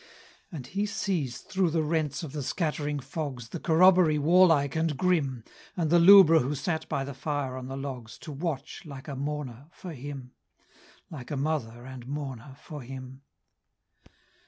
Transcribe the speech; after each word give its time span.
And 0.51 0.65
he 0.65 0.87
sees, 0.87 1.41
through 1.41 1.69
the 1.69 1.83
rents 1.83 2.23
of 2.23 2.31
the 2.31 2.41
scattering 2.41 2.99
fogs, 2.99 3.49
The 3.49 3.59
corroboree 3.59 4.17
warlike 4.17 4.75
and 4.75 4.97
grim, 4.97 5.43
And 5.77 5.91
the 5.91 5.99
lubra 5.99 6.39
who 6.39 6.55
sat 6.55 6.89
by 6.89 7.03
the 7.03 7.13
fire 7.13 7.55
on 7.55 7.67
the 7.67 7.77
logs, 7.77 8.17
To 8.21 8.31
watch, 8.31 8.81
like 8.83 9.07
a 9.07 9.15
mourner, 9.15 9.67
for 9.69 9.93
him 9.93 10.31
Like 11.11 11.29
a 11.29 11.37
mother 11.37 11.85
and 11.85 12.07
mourner 12.07 12.57
for 12.59 12.81
him. 12.81 13.21